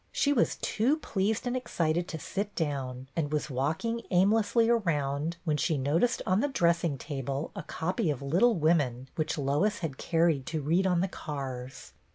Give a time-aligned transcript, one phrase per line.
[0.11, 5.57] She was too pleased and excited to sit down, and was walking aimlessly around, when
[5.57, 10.47] she noticed on the dressing table a copy of" Little Women," which Lois had carried
[10.47, 11.93] to read on the cars.